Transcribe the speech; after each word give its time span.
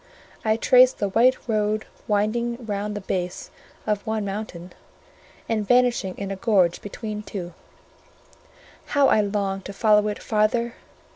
I 0.43 0.57
traced 0.57 0.97
the 0.97 1.09
white 1.09 1.37
road 1.47 1.85
winding 2.07 2.65
round 2.65 2.95
the 2.95 3.01
base 3.01 3.51
of 3.85 4.03
one 4.07 4.25
mountain, 4.25 4.73
and 5.47 5.67
vanishing 5.67 6.17
in 6.17 6.31
a 6.31 6.35
gorge 6.35 6.81
between 6.81 7.21
two; 7.21 7.53
how 8.97 9.09
I 9.09 9.21
longed 9.21 9.65
to 9.65 9.73
follow 9.73 10.07
it 10.07 10.17
farther! 10.17 10.73